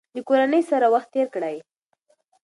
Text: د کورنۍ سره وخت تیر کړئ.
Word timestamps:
د 0.15 0.17
کورنۍ 0.27 0.61
سره 0.71 0.85
وخت 0.93 1.09
تیر 1.13 1.27
کړئ. 1.35 1.57